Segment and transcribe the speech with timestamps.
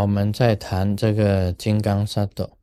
[0.00, 2.56] 我们再谈这个金刚萨埵。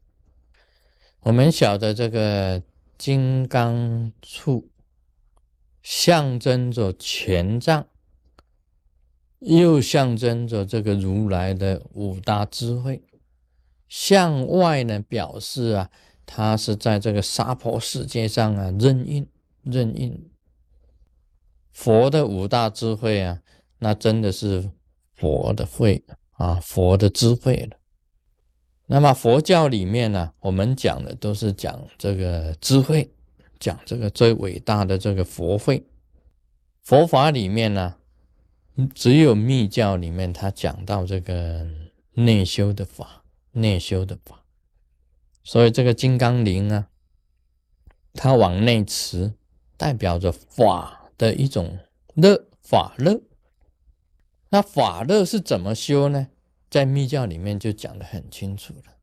[1.22, 2.64] 我们晓得这个
[2.98, 4.66] 金刚杵
[5.84, 7.86] 象征着权杖，
[9.40, 13.04] 又象征着这个如来的五大智慧。
[13.88, 15.90] 向外呢，表示啊，
[16.26, 19.28] 他是在这个娑婆世界上啊，任运
[19.62, 20.30] 任运。
[21.72, 23.42] 佛的五大智慧啊，
[23.78, 24.72] 那真的是
[25.14, 26.04] 佛的慧
[26.38, 27.78] 啊，佛的智慧了。
[28.88, 33.12] 那么佛教里面呢，我们讲的都是讲这个智慧，
[33.60, 35.86] 讲这个最伟大的这个佛慧。
[36.82, 37.96] 佛法里面呢，
[38.96, 41.68] 只有密教里面他讲到这个
[42.14, 43.24] 内修的法。
[43.54, 44.44] 内修的法，
[45.44, 46.90] 所以这个金刚铃啊，
[48.14, 49.34] 它往内持，
[49.78, 51.80] 代表着法的一种
[52.14, 53.20] 乐法乐。
[54.50, 56.28] 那法乐是怎么修呢？
[56.70, 58.96] 在密教里面就讲得很清楚了。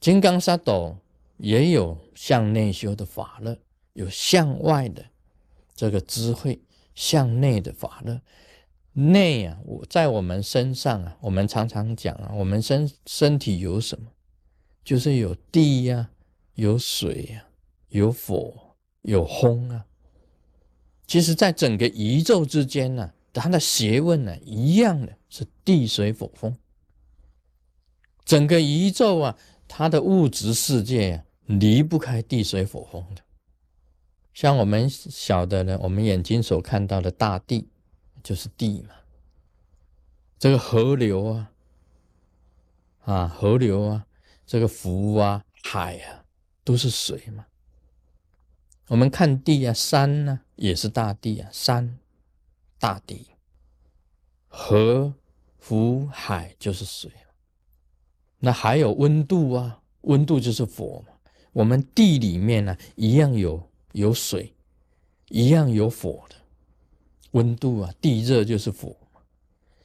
[0.00, 0.96] 金刚萨埵
[1.38, 3.58] 也有向内修的法乐，
[3.94, 5.04] 有向外的
[5.74, 6.60] 这个智慧，
[6.94, 8.20] 向内的法乐。
[8.92, 14.10] 内啊，我在我们身上啊，我们常常讲啊，我们身身体有什么？
[14.82, 16.10] 就是有地呀，
[16.54, 17.48] 有水呀，
[17.88, 19.86] 有火，有风啊。
[21.06, 26.56] 其实，在整个宇宙之间呢，它的学问呢，一样的是地水火风。
[28.24, 33.22] 整个宇宙啊，它的物质世界啊，离不开地水火风的。
[34.34, 37.68] 像我们晓得呢，我们眼睛所看到的大地。
[38.22, 38.90] 就是地嘛，
[40.36, 41.52] 这个河流啊，
[43.04, 44.06] 啊河流啊，
[44.44, 46.24] 这个湖啊，海啊，
[46.64, 47.46] 都是水嘛。
[48.88, 52.00] 我们看地啊，山呢也是大地啊，山
[52.78, 53.26] 大地，
[54.48, 55.14] 河
[55.58, 57.10] 湖海就是水。
[58.38, 61.14] 那还有温度啊，温度就是火嘛。
[61.52, 64.54] 我们地里面呢，一样有有水，
[65.28, 66.36] 一样有火的。
[67.32, 69.22] 温度啊，地热就是火嘛。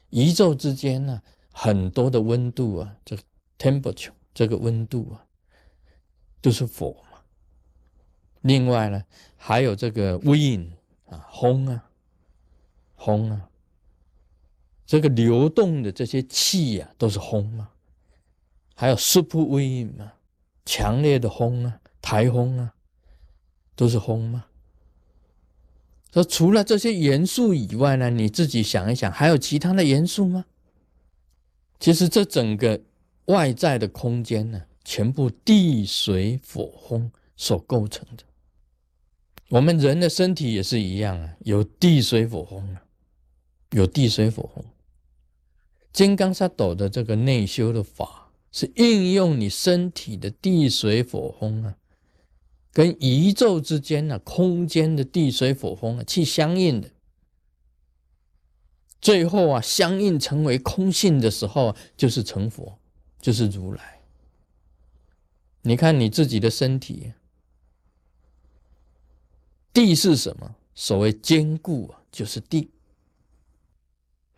[0.09, 3.23] 宇宙之间呢，很多的温度啊，这个
[3.57, 5.25] temperature 这个温度啊，
[6.41, 7.19] 都是火嘛。
[8.41, 9.03] 另外呢，
[9.37, 10.71] 还有这个 wind
[11.05, 11.89] 啊，风啊，
[13.05, 13.49] 风啊，
[14.85, 17.69] 这个流动的这些气呀，都是风嘛。
[18.75, 20.13] 还有 super wind 嘛，
[20.65, 22.73] 强烈的风啊，台风啊，
[23.75, 24.45] 都是风嘛。
[26.13, 30.45] 说除了这些元素以外呢，你自己想一想，还有其他的元素吗？
[31.79, 32.81] 其实这整个
[33.25, 38.23] 外在的空间呢，全部地水火风所构成的。
[39.49, 42.83] 我们人的身体也是一样啊，有地水火风啊，
[43.71, 44.63] 有地水火风。
[45.91, 51.75] 金刚萨斗的这个内修的法，是应用你身体的地水火风啊。
[52.73, 56.89] 跟宇宙之间呢，空间的地水火风啊，去相应的，
[59.01, 62.79] 最后啊，相应成为空性的时候，就是成佛，
[63.19, 63.99] 就是如来。
[65.63, 67.11] 你看你自己的身体，
[69.73, 70.55] 地是什么？
[70.73, 72.71] 所谓坚固啊，就是地。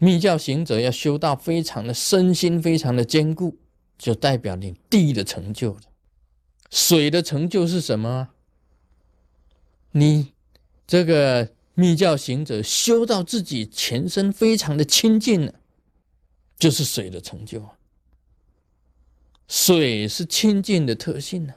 [0.04, 3.58] 密教行者要修到非常的身心非常的坚固，
[3.98, 5.82] 就代表你地的成就了。
[6.70, 8.32] 水的成就是什么？
[9.92, 10.34] 你
[10.86, 15.54] 这个密教行者修到自己全身非常的清净了，
[16.60, 17.78] 就是水的成就啊。
[19.48, 21.54] 水是清净的特性呢。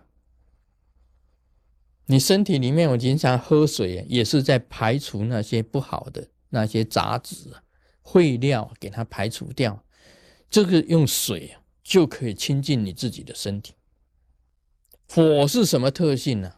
[2.04, 7.64] 你身体里面，我经常喝水，也是在排除那些不好的那些杂质啊、
[8.06, 9.82] 秽料，给它排除掉。
[10.48, 13.74] 这个用水，就可以清净你自己的身体。
[15.08, 16.54] 火是什么特性呢？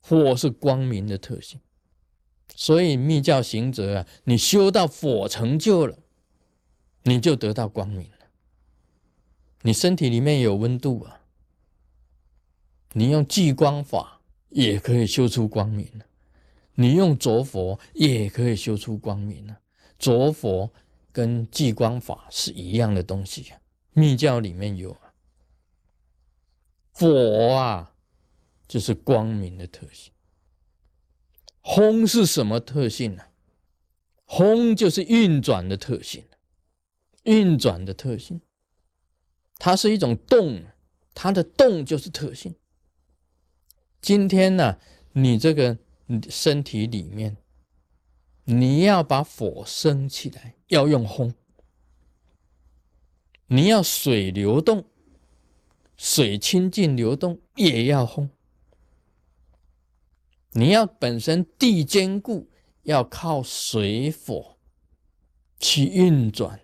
[0.00, 1.60] 火是光明的特性，
[2.54, 5.98] 所以密教行者啊，你修到火成就了，
[7.04, 8.18] 你就得到光明了。
[9.62, 11.22] 你身体里面有温度啊，
[12.92, 14.20] 你用聚光法
[14.50, 16.04] 也可以修出光明了，
[16.74, 19.58] 你用着佛也可以修出光明了。
[19.98, 20.70] 着佛
[21.14, 23.60] 跟聚光法是一样的东西啊，
[23.92, 24.96] 密教里面有。
[26.90, 27.94] 火啊，
[28.66, 30.12] 就是光明的特性。
[31.62, 33.26] 风是什么特性呢？
[34.26, 36.24] 风就是运转的特性，
[37.22, 38.40] 运转的特性，
[39.58, 40.64] 它是一种动，
[41.14, 42.56] 它的动就是特性。
[44.00, 44.78] 今天呢，
[45.12, 45.78] 你这个
[46.28, 47.36] 身体里面，
[48.44, 51.34] 你要把火升起来，要用风。
[53.46, 54.84] 你要水流动，
[55.96, 58.28] 水清净流动也要烘。
[60.52, 62.50] 你要本身地坚固，
[62.82, 64.58] 要靠水火
[65.58, 66.60] 去运转，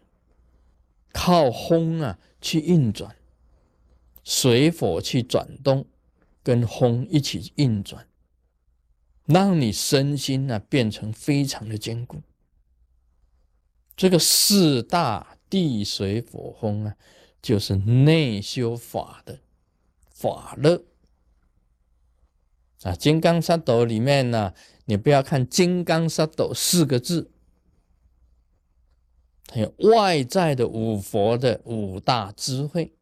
[1.13, 3.17] 靠烘啊去运转，
[4.23, 5.87] 水火去转动，
[6.43, 8.07] 跟烘一起运转，
[9.33, 12.23] 让你身心呢变成非常的坚固。
[13.97, 16.97] 这个四大地水火风啊，
[17.41, 19.41] 就是内修法的
[20.11, 20.85] 法乐
[22.83, 22.95] 啊。
[22.95, 24.55] 金刚萨斗里面呢，
[24.87, 27.31] 你不要看金刚萨斗四个字，
[29.47, 32.95] 它有外在的五佛的五大智慧，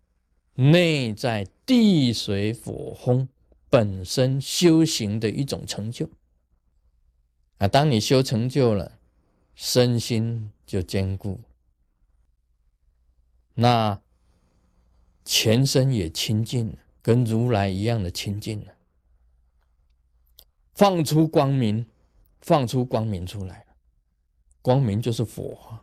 [0.55, 3.29] 内在地水火风
[3.71, 6.11] 本身修行的一种成就
[7.59, 7.69] 啊。
[7.69, 8.99] 当你修成就了，
[9.55, 10.51] 身心。
[10.69, 11.41] 就坚固，
[13.55, 14.03] 那
[15.25, 18.75] 全身也清净，跟如来一样的清净了，
[20.75, 21.87] 放出光明，
[22.43, 23.65] 放出光明出来，
[24.61, 25.79] 光明就是佛。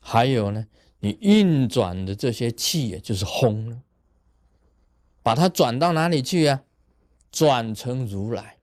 [0.00, 0.66] 还有呢，
[1.00, 3.82] 你运转的这些气，也就是轰了，
[5.22, 6.64] 把它转到哪里去呀？
[7.30, 8.61] 转成如来，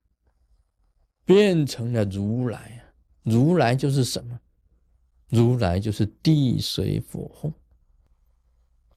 [1.29, 2.89] 变成了如来啊。
[3.21, 4.39] 如来就是什么？
[5.27, 7.53] 如来就是地水火风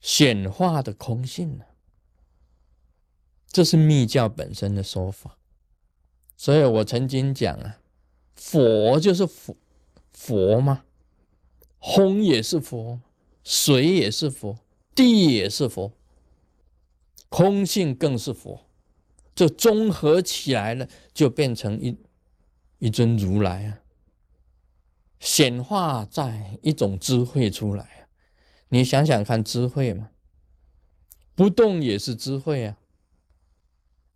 [0.00, 1.64] 显化的空性呢。
[3.48, 5.36] 这是密教本身的说法。
[6.34, 7.80] 所以我曾经讲啊，
[8.34, 9.54] 佛就是佛，
[10.14, 10.84] 佛吗？
[11.82, 13.02] 风也是佛，
[13.44, 14.56] 水也是佛，
[14.94, 15.92] 地也是佛，
[17.28, 18.64] 空性更是佛。
[19.34, 21.98] 这综合起来了，就变成一
[22.82, 23.78] 一尊如来啊。
[25.20, 28.08] 显化在一种智慧出来啊！
[28.70, 30.10] 你想想看，智慧嘛，
[31.36, 32.76] 不动也是智慧啊，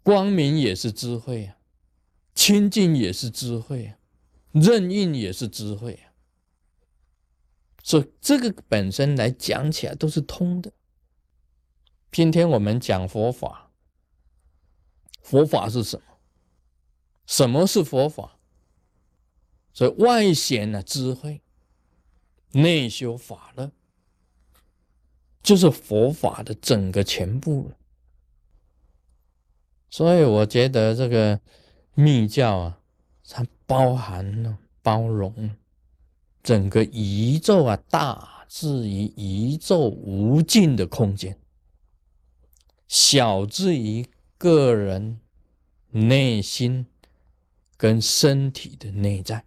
[0.02, 1.58] 光明也是智慧啊，
[2.34, 3.98] 清净也是智慧啊，
[4.50, 6.10] 任运也是智慧啊。
[7.84, 10.72] 所以这个本身来讲起来都是通的。
[12.10, 13.70] 今天我们讲佛法，
[15.22, 16.04] 佛法是什么？
[17.26, 18.35] 什么是佛法？
[19.76, 21.42] 所以外显的智慧，
[22.52, 23.70] 内修法乐，
[25.42, 27.76] 就是佛法的整个全部了。
[29.90, 31.38] 所以我觉得这个
[31.92, 32.80] 密教啊，
[33.28, 35.54] 它包含了包容
[36.42, 41.38] 整个宇宙啊，大至于宇宙无尽的空间，
[42.88, 44.06] 小至于
[44.38, 45.20] 个人
[45.90, 46.86] 内心
[47.76, 49.44] 跟身体的内在。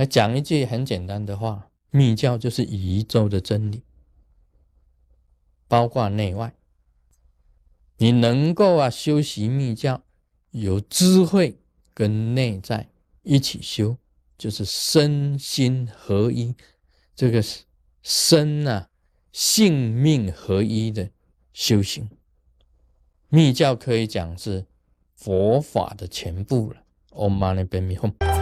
[0.00, 3.82] 来讲一句很简单的话，密教就是宇宙的真理，
[5.68, 6.54] 包括内外。
[7.98, 10.02] 你能够啊修习密教，
[10.52, 11.58] 有智慧
[11.92, 12.88] 跟内在
[13.24, 13.98] 一起修，
[14.38, 16.54] 就是身心合一，
[17.14, 17.44] 这个
[18.02, 18.88] 身啊
[19.32, 21.10] 性命合一的
[21.52, 22.08] 修行。
[23.28, 24.64] 密教可以讲是
[25.14, 26.82] 佛法的全部了。
[27.10, 28.39] Om Mani Padme Hum。